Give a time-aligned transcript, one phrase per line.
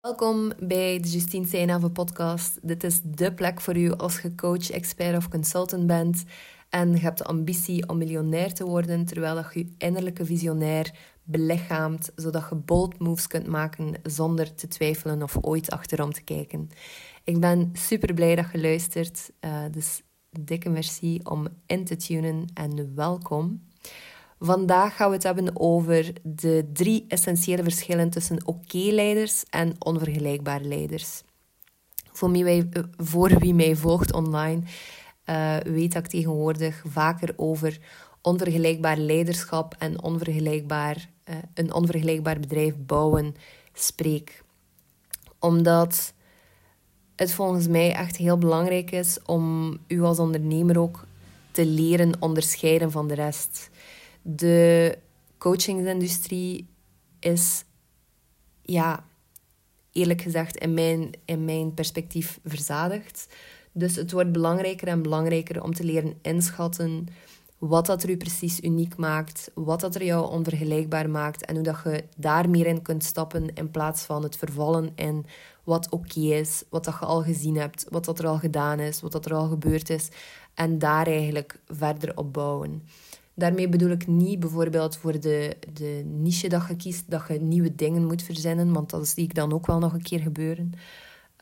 [0.00, 2.58] Welkom bij de Justine Seinave podcast.
[2.62, 6.24] Dit is de plek voor u als je coach, expert of consultant bent
[6.68, 12.10] en je hebt de ambitie om miljonair te worden, terwijl je je innerlijke visionair belichaamt,
[12.14, 16.68] zodat je bold moves kunt maken zonder te twijfelen of ooit achterom te kijken.
[17.24, 22.44] Ik ben super blij dat je luistert, uh, dus dikke merci om in te tunen
[22.54, 23.68] en welkom.
[24.42, 31.22] Vandaag gaan we het hebben over de drie essentiële verschillen tussen oké-leiders en onvergelijkbare leiders.
[32.12, 34.62] Voor wie, mij, voor wie mij volgt online,
[35.26, 37.78] uh, weet dat ik tegenwoordig vaker over
[38.22, 43.34] onvergelijkbaar leiderschap en onvergelijkbaar, uh, een onvergelijkbaar bedrijf bouwen
[43.72, 44.42] spreek.
[45.38, 46.12] Omdat
[47.16, 51.06] het volgens mij echt heel belangrijk is om u als ondernemer ook
[51.50, 53.70] te leren onderscheiden van de rest.
[54.22, 54.98] De
[55.38, 56.68] coachingsindustrie
[57.20, 57.64] is,
[58.62, 59.04] ja,
[59.92, 63.26] eerlijk gezegd, in mijn, in mijn perspectief verzadigd.
[63.72, 67.08] Dus het wordt belangrijker en belangrijker om te leren inschatten
[67.60, 71.64] wat dat er u precies uniek maakt, wat dat er jou onvergelijkbaar maakt en hoe
[71.64, 75.26] dat je daar meer in kunt stappen in plaats van het vervallen in
[75.64, 79.00] wat oké is, wat dat je al gezien hebt, wat dat er al gedaan is,
[79.00, 80.08] wat dat er al gebeurd is
[80.54, 82.82] en daar eigenlijk verder op bouwen.
[83.40, 87.74] Daarmee bedoel ik niet bijvoorbeeld voor de, de niche dat je kiest, dat je nieuwe
[87.74, 90.72] dingen moet verzinnen, want dat zie ik dan ook wel nog een keer gebeuren.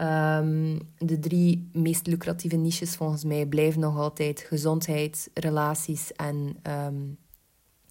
[0.00, 7.18] Um, de drie meest lucratieve niches volgens mij blijven nog altijd gezondheid, relaties en um,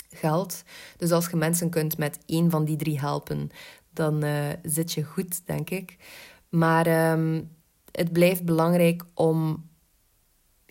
[0.09, 0.63] geld.
[0.97, 3.49] Dus als je mensen kunt met één van die drie helpen,
[3.93, 5.97] dan uh, zit je goed, denk ik.
[6.49, 7.49] Maar um,
[7.91, 9.65] het blijft belangrijk om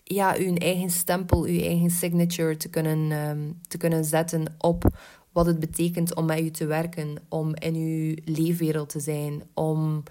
[0.07, 4.83] ja, uw eigen stempel, uw eigen signature te kunnen, um, te kunnen zetten op
[5.31, 10.03] wat het betekent om met u te werken, om in uw leefwereld te zijn, om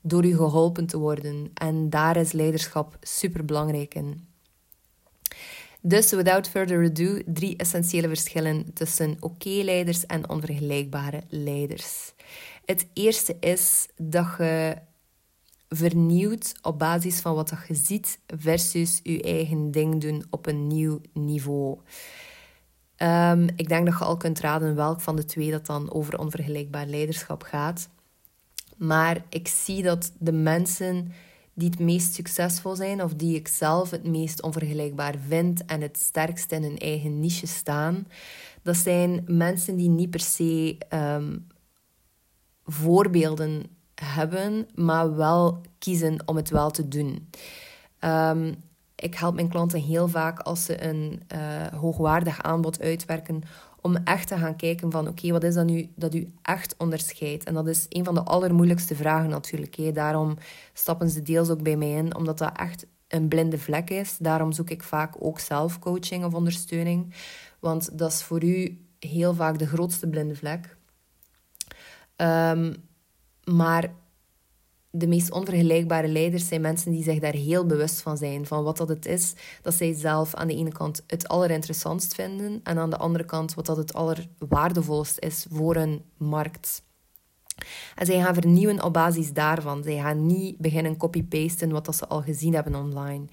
[0.00, 1.50] door u geholpen te worden.
[1.54, 4.26] En daar is leiderschap super belangrijk in.
[5.80, 12.12] Dus, without further ado, drie essentiële verschillen tussen oké-leiders en onvergelijkbare leiders.
[12.64, 14.76] Het eerste is dat je
[15.74, 21.00] vernieuwd op basis van wat je ziet versus je eigen ding doen op een nieuw
[21.12, 21.78] niveau.
[22.96, 26.18] Um, ik denk dat je al kunt raden welk van de twee dat dan over
[26.18, 27.88] onvergelijkbaar leiderschap gaat.
[28.76, 31.12] Maar ik zie dat de mensen
[31.54, 35.98] die het meest succesvol zijn, of die ik zelf het meest onvergelijkbaar vind en het
[35.98, 38.06] sterkst in hun eigen niche staan,
[38.62, 41.46] dat zijn mensen die niet per se um,
[42.64, 47.28] voorbeelden hebben, maar wel kiezen om het wel te doen.
[48.00, 48.54] Um,
[48.94, 53.42] ik help mijn klanten heel vaak als ze een uh, hoogwaardig aanbod uitwerken,
[53.80, 57.44] om echt te gaan kijken van oké, wat is dat nu dat u echt onderscheidt?
[57.44, 59.74] En dat is een van de allermoeilijkste vragen natuurlijk.
[59.74, 59.92] Hè.
[59.92, 60.36] Daarom
[60.72, 64.16] stappen ze deels ook bij mij in, omdat dat echt een blinde vlek is.
[64.18, 67.14] Daarom zoek ik vaak ook zelf coaching of ondersteuning,
[67.60, 70.76] want dat is voor u heel vaak de grootste blinde vlek.
[72.16, 72.74] Um,
[73.56, 73.94] maar
[74.90, 78.76] de meest onvergelijkbare leiders zijn mensen die zich daar heel bewust van zijn, van wat
[78.76, 79.32] dat het is
[79.62, 83.54] dat zij zelf aan de ene kant het allerinteressantst vinden en aan de andere kant
[83.54, 86.82] wat dat het allerwaardevolst is voor een markt.
[87.94, 89.82] En zij gaan vernieuwen op basis daarvan.
[89.82, 93.24] Zij gaan niet beginnen copy-pasten wat dat ze al gezien hebben online.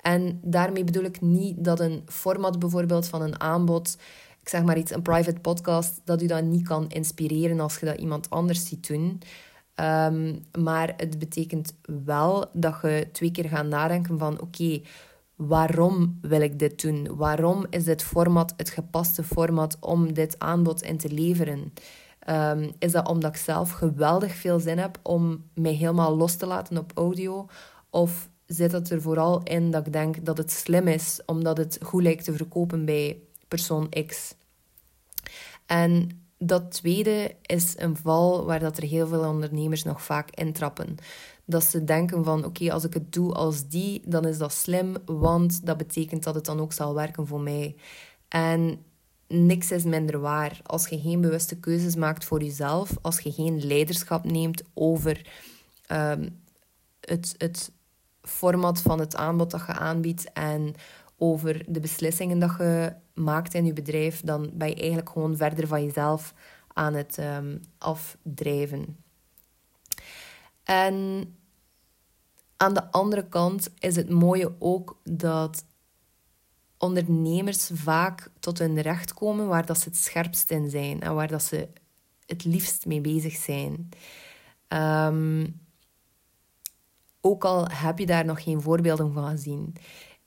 [0.00, 3.96] En daarmee bedoel ik niet dat een format bijvoorbeeld van een aanbod,
[4.40, 7.86] ik zeg maar iets, een private podcast, dat u dat niet kan inspireren als je
[7.86, 9.20] dat iemand anders ziet doen.
[9.82, 14.80] Um, maar het betekent wel dat je twee keer gaat nadenken van oké,
[15.36, 17.16] waarom wil ik dit doen?
[17.16, 21.72] Waarom is dit format het gepaste format om dit aanbod in te leveren?
[22.28, 26.46] Um, is dat omdat ik zelf geweldig veel zin heb om mij helemaal los te
[26.46, 27.46] laten op audio?
[27.90, 31.78] Of zit het er vooral in dat ik denk dat het slim is omdat het
[31.82, 33.18] goed lijkt te verkopen bij
[33.48, 34.34] persoon X?
[35.66, 40.96] En dat tweede is een val waar dat er heel veel ondernemers nog vaak intrappen.
[41.44, 44.96] Dat ze denken van oké, als ik het doe als die, dan is dat slim,
[45.04, 47.76] want dat betekent dat het dan ook zal werken voor mij.
[48.28, 48.78] En
[49.28, 50.60] niks is minder waar.
[50.62, 55.26] Als je geen bewuste keuzes maakt voor jezelf, als je geen leiderschap neemt over
[55.92, 56.40] um,
[57.00, 57.72] het, het
[58.22, 60.74] format van het aanbod dat je aanbiedt en
[61.16, 65.66] over de beslissingen dat je maakt in je bedrijf, dan ben je eigenlijk gewoon verder
[65.66, 66.34] van jezelf
[66.72, 68.96] aan het um, afdrijven.
[70.64, 71.26] En
[72.56, 75.64] aan de andere kant is het mooie ook dat
[76.78, 81.28] ondernemers vaak tot hun recht komen waar dat ze het scherpst in zijn en waar
[81.28, 81.68] dat ze
[82.26, 83.88] het liefst mee bezig zijn.
[84.68, 85.46] Ehm,
[87.20, 89.74] ook al heb je daar nog geen voorbeelden van gezien.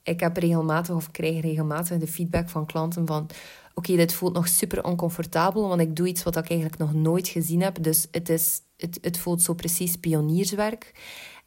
[0.05, 3.29] Ik heb regelmatig of krijg regelmatig de feedback van klanten van
[3.73, 7.27] oké, dit voelt nog super oncomfortabel, want ik doe iets wat ik eigenlijk nog nooit
[7.27, 7.83] gezien heb.
[7.83, 10.91] Dus het, is, het, het voelt zo precies pionierswerk.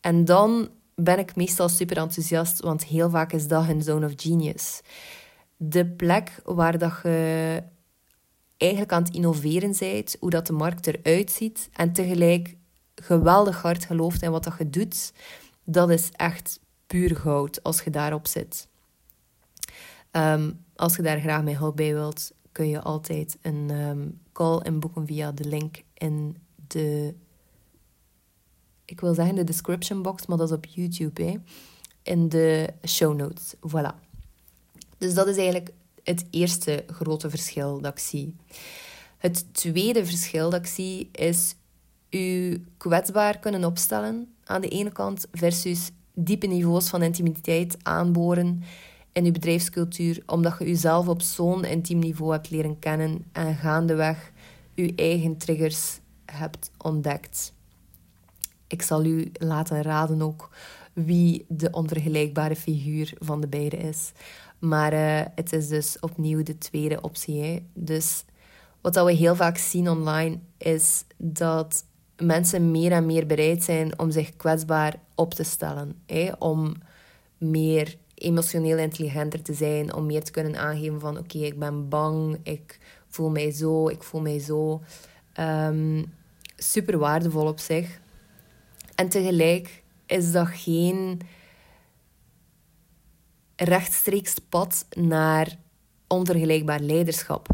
[0.01, 4.13] En dan ben ik meestal super enthousiast, want heel vaak is dat hun zone of
[4.17, 4.81] genius.
[5.57, 7.63] De plek waar dat je
[8.57, 12.57] eigenlijk aan het innoveren bent, hoe dat de markt eruit ziet, en tegelijk
[12.95, 15.13] geweldig hard gelooft in wat dat je doet,
[15.65, 18.69] dat is echt puur goud als je daarop zit.
[20.11, 24.61] Ehm, als je daar graag mee hulp bij wilt, kun je altijd een um, call
[24.63, 26.37] inboeken via de link in
[26.67, 27.15] de
[28.89, 31.35] ik wil zeggen de description box, maar dat is op YouTube, hè,
[32.03, 33.55] in de show notes.
[33.55, 33.95] Voilà.
[34.99, 35.71] Dus dat is eigenlijk
[36.03, 38.37] het eerste grote verschil dat ik zie.
[39.19, 41.55] Het tweede verschil dat ik zie is
[42.11, 48.63] u kwetsbaar kunnen opstellen aan de ene kant versus diepe niveaus van intimiteit aanboren
[49.13, 54.33] in uw bedrijfscultuur, omdat je jezelf op zo'n intiem niveau hebt leren kennen en gaandeweg
[54.75, 57.53] je eigen triggers hebt ontdekt.
[58.67, 60.51] Ik zal u laten raden ook
[60.93, 64.13] wie de onvergelijkbare figuur van de beide is.
[64.59, 67.67] Maar uh, het is dus opnieuw de tweede optie.
[67.75, 68.25] Dus
[68.81, 71.85] wat we heel vaak zien online is dat
[72.19, 76.03] mensen meer en meer bereid zijn om zich kwetsbaar op te stellen.
[76.07, 76.33] Hè.
[76.39, 76.77] Om
[77.39, 82.39] meer emotioneel intelligenter te zijn, om meer te kunnen aangeven van oké, ik ben bang,
[82.43, 82.79] ik
[83.09, 84.83] voel mij zo, ik voel mij zo.
[85.41, 86.13] Um,
[86.57, 88.01] super waardevol op zich.
[88.95, 91.21] En tegelijk is dat geen
[93.57, 95.59] rechtstreeks pad naar
[96.07, 97.49] onvergelijkbaar leiderschap.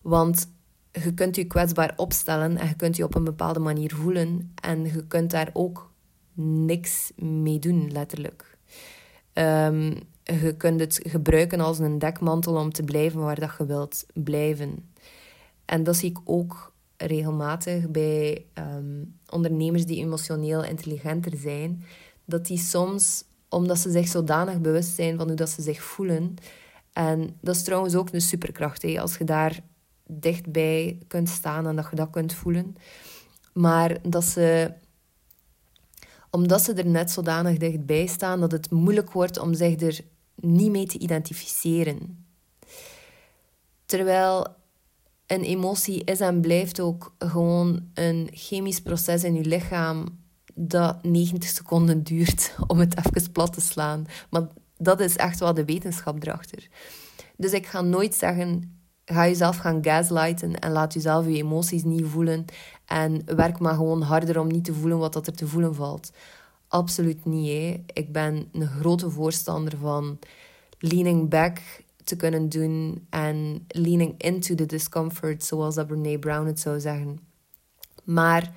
[0.00, 0.48] Want
[0.92, 4.84] je kunt je kwetsbaar opstellen en je kunt je op een bepaalde manier voelen en
[4.84, 5.90] je kunt daar ook
[6.34, 8.58] niks mee doen, letterlijk.
[9.32, 14.06] Um, je kunt het gebruiken als een dekmantel om te blijven waar dat je wilt
[14.14, 14.92] blijven.
[15.64, 21.84] En dat zie ik ook regelmatig bij ehm, ondernemers die emotioneel intelligenter zijn,
[22.24, 26.34] dat die soms, omdat ze zich zodanig bewust zijn van hoe dat ze zich voelen,
[26.92, 29.60] en dat is trouwens ook een superkracht, als je daar
[30.06, 32.76] dichtbij kunt staan en dat je dat kunt voelen,
[33.52, 34.72] maar dat ze
[36.30, 40.00] omdat ze er net zodanig dichtbij staan dat het moeilijk wordt om zich er
[40.34, 42.26] niet mee te identificeren.
[43.84, 44.46] Terwijl
[45.26, 50.20] een emotie is en blijft ook gewoon een chemisch proces in je lichaam
[50.54, 54.06] dat 90 seconden duurt om het even plat te slaan.
[54.30, 54.46] Maar
[54.76, 56.68] dat is echt wel de wetenschap erachter.
[57.36, 62.06] Dus ik ga nooit zeggen, ga jezelf gaan gaslighten en laat jezelf je emoties niet
[62.06, 62.44] voelen
[62.86, 66.12] en werk maar gewoon harder om niet te voelen wat dat er te voelen valt.
[66.68, 67.48] Absoluut niet.
[67.48, 67.84] Hè.
[67.92, 70.18] Ik ben een grote voorstander van
[70.78, 71.60] leaning back,
[72.04, 77.18] te kunnen doen en leaning into the discomfort, zoals dat Brene Brown het zou zeggen.
[78.04, 78.52] Maar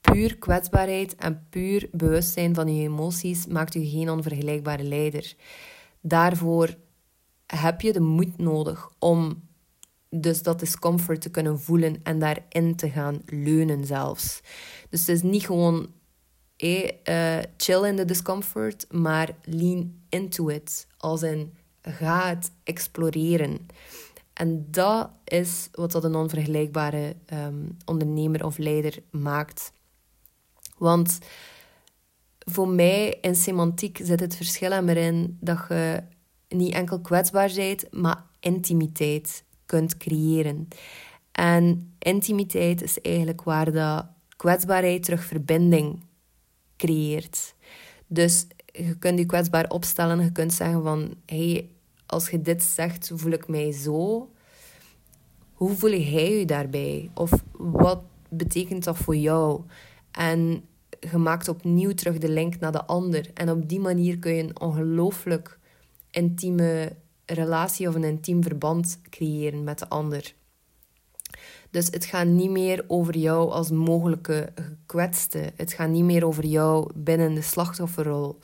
[0.00, 5.34] puur kwetsbaarheid en puur bewustzijn van je emoties maakt u geen onvergelijkbare leider.
[6.00, 6.76] Daarvoor
[7.46, 9.42] heb je de moed nodig om
[10.14, 14.40] dus dat discomfort te kunnen voelen en daarin te gaan leunen zelfs.
[14.88, 15.90] Dus het is niet gewoon
[16.56, 17.00] hey,
[17.56, 20.86] chill in the discomfort, maar lean into it.
[20.96, 23.66] Als in ga het exploreren.
[24.32, 29.72] En dat is wat dat een onvergelijkbare ehm, ondernemer of leider maakt.
[30.78, 31.18] Want
[32.38, 36.02] voor mij in semantiek zit het verschil erin dat je
[36.48, 40.68] niet enkel kwetsbaar bent, maar intimiteit kunt creëren.
[41.32, 46.04] En intimiteit is eigenlijk waar dat kwetsbaarheid terug verbinding
[46.76, 47.54] creëert.
[48.06, 50.24] Dus je kunt je kwetsbaar opstellen.
[50.24, 51.14] Je kunt zeggen van...
[51.26, 51.70] Hey,
[52.06, 54.30] als je dit zegt, voel ik mij zo.
[55.52, 57.10] Hoe voel jij je daarbij?
[57.14, 59.60] Of wat betekent dat voor jou?
[60.10, 60.64] En
[61.10, 63.30] je maakt opnieuw terug de link naar de ander.
[63.34, 65.58] En op die manier kun je een ongelooflijk
[66.10, 70.34] intieme relatie of een intiem verband creëren met de ander.
[71.70, 75.52] Dus het gaat niet meer over jou als mogelijke gekwetste.
[75.56, 78.38] Het gaat niet meer over jou binnen de slachtofferrol,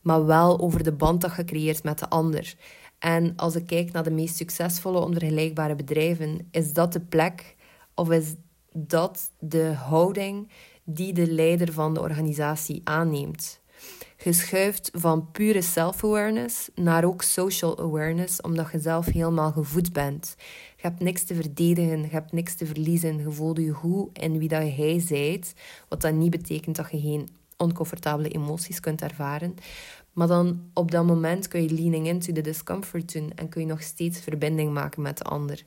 [0.00, 2.54] maar wel over de band dat je creëert met de ander.
[2.98, 7.56] En als ik kijk naar de meest succesvolle onvergelijkbare bedrijven, is dat de plek
[7.94, 8.34] of is
[8.72, 10.50] dat de houding
[10.84, 13.59] die de leider van de organisatie aanneemt.
[14.22, 20.34] Je schuift van pure self-awareness naar ook social awareness, omdat je zelf helemaal gevoed bent.
[20.76, 23.18] Je hebt niks te verdedigen, je hebt niks te verliezen.
[23.18, 25.54] Je voelde je goed in wie dat jij zijt.
[25.88, 29.54] Wat dat niet betekent dat je geen oncomfortabele emoties kunt ervaren.
[30.12, 33.66] Maar dan op dat moment kun je leaning into the discomfort doen en kun je
[33.66, 35.64] nog steeds verbinding maken met de ander.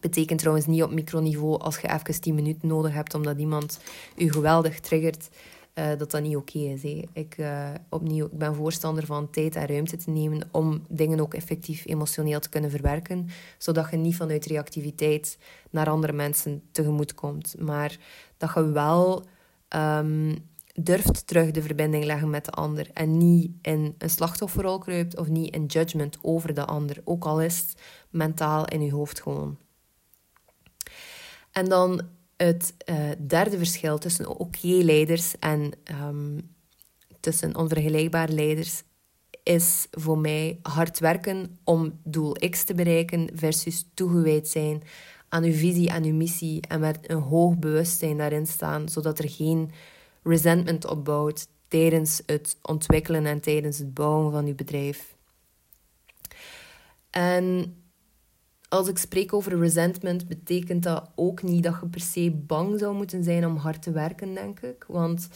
[0.00, 3.80] Betekent trouwens niet op microniveau als je even 10 minuten nodig hebt omdat iemand
[4.16, 5.28] je geweldig triggert,
[5.80, 6.84] uh, dat dat niet oké is.
[7.12, 11.34] Ik, uh, opnieuw, ik ben voorstander van tijd en ruimte te nemen om dingen ook
[11.34, 15.38] effectief emotioneel te kunnen verwerken, zodat je niet vanuit reactiviteit
[15.70, 17.98] naar andere mensen tegemoet komt, maar
[18.36, 19.24] dat je wel
[19.76, 25.18] um, durft terug de verbinding leggen met de ander en niet in een slachtofferrol kruipt
[25.18, 29.22] of niet in judgment over de ander, ook al is het mentaal in je hoofd
[29.22, 29.58] gewoon.
[31.52, 32.02] En dan
[32.42, 35.72] het uh, derde verschil tussen oké-leiders en
[36.04, 36.54] um,
[37.20, 38.82] tussen onvergelijkbare leiders
[39.42, 44.82] is voor mij hard werken om doel X te bereiken versus toegewijd zijn
[45.28, 49.28] aan uw visie en uw missie en met een hoog bewustzijn daarin staan, zodat er
[49.28, 49.70] geen
[50.22, 55.16] resentment opbouwt tijdens het ontwikkelen en tijdens het bouwen van uw bedrijf.
[57.10, 57.74] En
[58.70, 62.94] als ik spreek over resentment, betekent dat ook niet dat je per se bang zou
[62.94, 64.84] moeten zijn om hard te werken, denk ik.
[64.88, 65.28] Want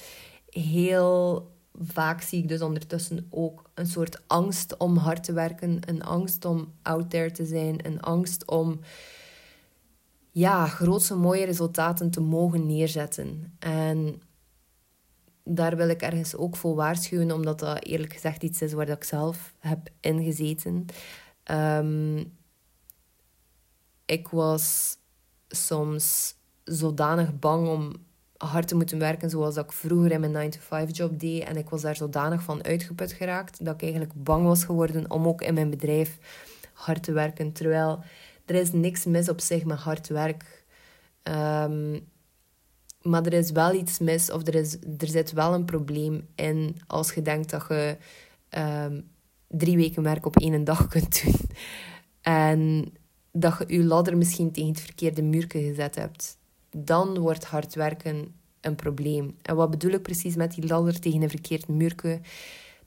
[0.48, 1.50] heel
[1.80, 6.44] vaak zie ik dus ondertussen ook een soort angst om hard te werken, een angst
[6.44, 8.80] om out there te zijn, een angst om
[10.30, 13.56] ja, grootse mooie resultaten te mogen neerzetten.
[13.58, 14.22] En
[15.44, 19.04] daar wil ik ergens ook voor waarschuwen, omdat dat eerlijk gezegd iets is waar ik
[19.04, 20.86] zelf heb ingezeten.
[21.50, 22.32] Um,
[24.04, 24.96] ik was
[25.48, 26.34] soms
[26.64, 27.92] zodanig bang om
[28.36, 31.44] hard te moeten werken zoals ik vroeger in mijn 9-to-5 job deed.
[31.44, 35.26] En ik was daar zodanig van uitgeput geraakt dat ik eigenlijk bang was geworden om
[35.26, 36.18] ook in mijn bedrijf
[36.72, 37.52] hard te werken.
[37.52, 38.02] Terwijl
[38.44, 40.64] er is niks mis op zich met hard werk.
[41.22, 42.12] Um,
[43.02, 46.76] maar er is wel iets mis of er, is, er zit wel een probleem in
[46.86, 47.96] als je denkt dat je
[48.58, 49.10] um,
[49.48, 51.40] drie weken werk op één dag kunt doen.
[52.20, 52.92] En
[53.36, 56.38] dat je je ladder misschien tegen het verkeerde muurke gezet hebt.
[56.70, 59.36] Dan wordt hard werken een probleem.
[59.42, 62.20] En wat bedoel ik precies met die ladder tegen een verkeerd muurke?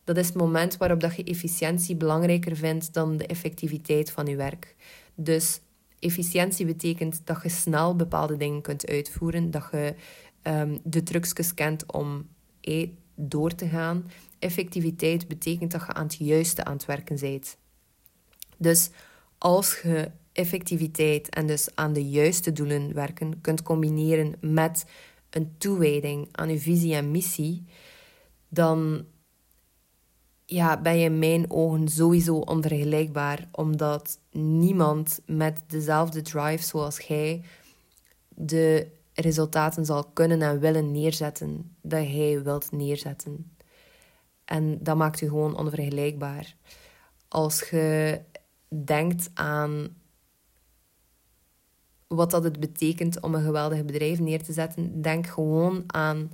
[0.04, 4.36] Dat is het moment waarop dat je efficiëntie belangrijker vindt dan de effectiviteit van je
[4.36, 4.76] werk.
[5.16, 5.60] Dus
[6.00, 9.96] efficiëntie betekent dat je snel bepaalde dingen kunt uitvoeren, dat je
[10.44, 12.28] um, de trucjes kent om
[13.16, 14.12] door te gaan.
[14.40, 17.58] Effectiviteit betekent dat je aan het juiste aan het werken bent.
[18.58, 18.90] Dus
[19.38, 24.86] als je effectiviteit en dus aan de juiste doelen werken kunt combineren met
[25.30, 27.66] een toewijding aan je visie en missie,
[28.48, 29.06] dan
[30.46, 37.44] ja, ben je in mijn ogen sowieso onvergelijkbaar, omdat niemand met dezelfde drive zoals jij
[38.30, 43.52] de resultaten zal kunnen en willen neerzetten dat jij wilt neerzetten.
[44.46, 46.56] En dat maakt je gewoon onvergelijkbaar.
[47.28, 48.22] Als je
[48.86, 49.96] denkt aan
[52.08, 56.32] wat dat het betekent om een geweldig bedrijf neer te zetten, denk gewoon aan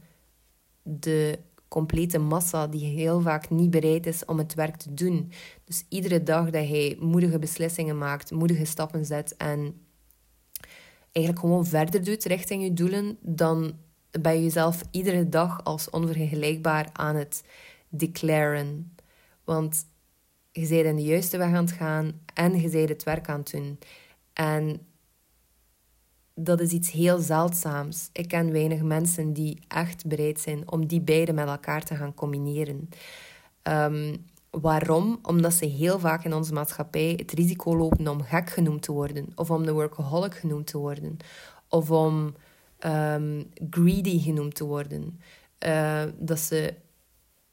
[0.82, 5.32] de complete massa die heel vaak niet bereid is om het werk te doen.
[5.64, 9.82] Dus iedere dag dat hij moedige beslissingen maakt, moedige stappen zet en
[11.12, 13.74] eigenlijk gewoon verder doet richting je doelen, dan
[14.22, 17.44] ben je jezelf iedere dag als onvergelijkbaar aan het
[17.90, 18.96] declaren.
[19.44, 19.86] Want
[20.52, 23.40] je bent in de juiste weg aan het gaan en je bent het werk aan
[23.40, 23.80] het doen.
[24.34, 24.88] En
[26.36, 28.10] dat is iets heel zeldzaams.
[28.12, 32.14] Ik ken weinig mensen die echt bereid zijn om die beide met elkaar te gaan
[32.14, 32.90] combineren.
[33.64, 35.20] Um, waarom?
[35.22, 39.28] Omdat ze heel vaak in onze maatschappij het risico lopen om gek genoemd te worden,
[39.36, 41.18] of om de workaholic genoemd te worden,
[41.70, 42.36] of om
[42.86, 45.20] um, greedy genoemd te worden.
[45.66, 46.74] Uh, dat, ze,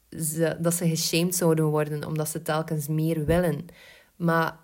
[0.09, 3.65] ze, dat ze geshamed zouden worden omdat ze telkens meer willen.
[4.15, 4.59] Maar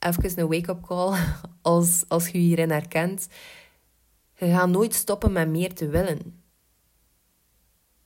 [0.00, 1.18] even een wake-up call
[1.62, 3.28] als, als je hierin herkent.
[4.36, 6.42] Je gaat nooit stoppen met meer te willen.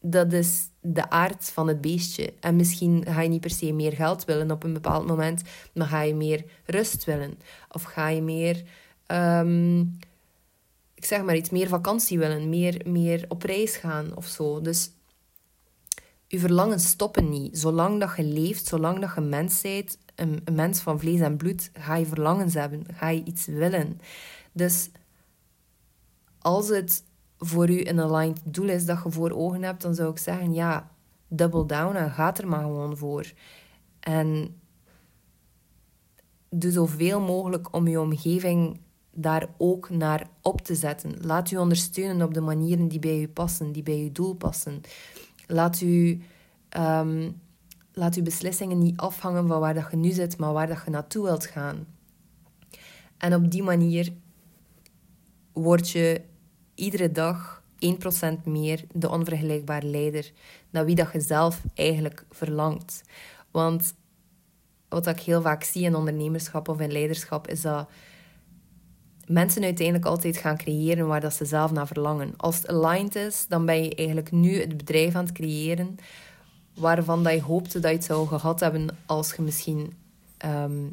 [0.00, 2.32] Dat is de aard van het beestje.
[2.40, 5.42] En misschien ga je niet per se meer geld willen op een bepaald moment,
[5.74, 7.38] maar ga je meer rust willen.
[7.70, 8.62] Of ga je meer,
[9.06, 9.98] um,
[10.94, 14.60] ik zeg maar iets, meer vakantie willen, meer, meer op reis gaan of zo.
[14.60, 14.90] Dus
[16.26, 17.58] je verlangens stoppen niet.
[17.58, 21.70] Zolang dat je leeft, zolang dat je mens bent, een, mens van vlees en bloed,
[21.72, 24.00] ga je verlangens hebben, ga je iets willen.
[24.52, 24.90] Dus
[26.38, 27.04] als het
[27.38, 30.52] voor u een aligned doel is dat je voor ogen hebt, dan zou ik zeggen,
[30.52, 30.90] ja,
[31.28, 33.32] double down en ga er maar gewoon voor.
[34.00, 34.56] En
[36.48, 38.80] doe zoveel mogelijk om je omgeving
[39.10, 41.16] daar ook naar op te zetten.
[41.20, 44.80] Laat u ondersteunen op de manieren die bij u passen, die bij uw doel passen.
[45.46, 46.22] Laat u,
[46.76, 47.40] um,
[47.94, 50.90] laat uw beslissingen niet afhangen van waar dat je nu zit, maar waar dat je
[50.90, 51.86] naartoe wilt gaan.
[53.18, 54.12] En op die manier
[55.52, 56.20] word je
[56.74, 60.32] iedere dag 1% meer de onvergelijkbare leider
[60.70, 63.02] naar wie dat je zelf eigenlijk verlangt.
[63.50, 63.94] Want
[64.88, 67.88] wat ik heel vaak zie in ondernemerschap of in leiderschap, is dat
[69.26, 72.34] mensen uiteindelijk altijd gaan creëren waar dat ze zelf naar verlangen.
[72.36, 75.96] Als het aligned is, dan ben je eigenlijk nu het bedrijf aan het creëren
[76.74, 79.92] waarvan dat je hoopte dat je het zou gehad hebben als je misschien
[80.36, 80.86] ehm,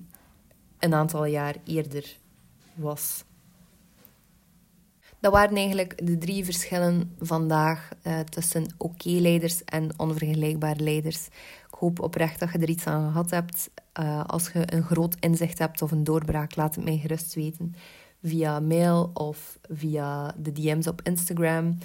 [0.79, 2.17] een aantal jaar eerder
[2.73, 3.23] was.
[5.21, 11.27] Dat waren eigenlijk de drie verschillen vandaag uh, tussen oké-leiders en onvergelijkbare leiders.
[11.67, 13.69] Ik hoop oprecht dat je er iets aan gehad hebt.
[13.99, 17.75] Uh, als je een groot inzicht hebt of een doorbraak, laat het mij gerust weten.
[18.23, 21.77] Via mail of via de DM's op Instagram.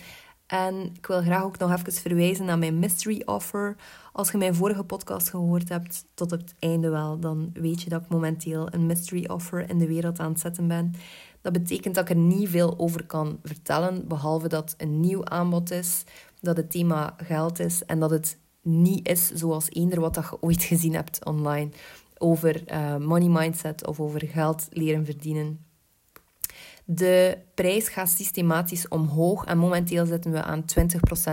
[0.47, 3.77] En ik wil graag ook nog even verwijzen naar mijn mystery offer.
[4.13, 8.03] Als je mijn vorige podcast gehoord hebt tot het einde wel, dan weet je dat
[8.03, 10.95] ik momenteel een mystery offer in de wereld aan het zetten ben.
[11.41, 15.71] Dat betekent dat ik er niet veel over kan vertellen, behalve dat een nieuw aanbod
[15.71, 16.05] is,
[16.41, 20.63] dat het thema geld is en dat het niet is zoals eender wat je ooit
[20.63, 21.71] gezien hebt online
[22.19, 25.66] over uh, money mindset of over geld leren verdienen.
[26.89, 30.67] De prijs gaat systematisch omhoog en momenteel zitten we aan 20%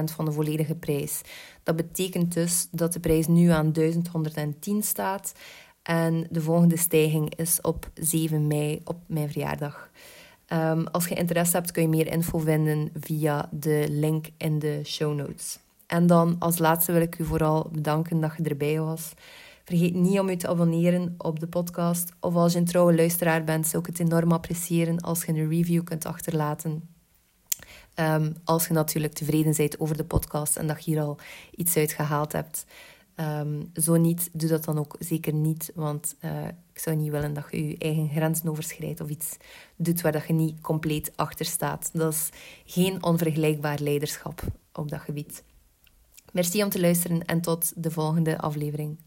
[0.03, 1.21] van de volledige prijs.
[1.63, 5.33] Dat betekent dus dat de prijs nu aan 1110 staat
[5.83, 9.89] en de volgende stijging is op 7 mei op mijn verjaardag.
[10.53, 14.81] Um, als je interesse hebt, kun je meer info vinden via de link in de
[14.83, 15.59] show notes.
[15.87, 19.13] En dan als laatste wil ik u vooral bedanken dat je erbij was.
[19.63, 22.11] Vergeet niet om je te abonneren op de podcast.
[22.19, 25.49] Of als je een trouwe luisteraar bent, zou ik het enorm appreciëren als je een
[25.49, 26.89] review kunt achterlaten.
[27.95, 31.17] Um, als je natuurlijk tevreden bent over de podcast en dat je hier al
[31.55, 32.65] iets uit gehaald hebt.
[33.15, 37.33] Um, zo niet, doe dat dan ook zeker niet, want uh, ik zou niet willen
[37.33, 39.37] dat je je eigen grenzen overschrijdt of iets
[39.75, 41.89] doet waar dat je niet compleet achter staat.
[41.93, 42.29] Dat is
[42.65, 44.41] geen onvergelijkbaar leiderschap
[44.73, 45.43] op dat gebied.
[46.31, 48.97] Merci om te luisteren en tot de volgende aflevering.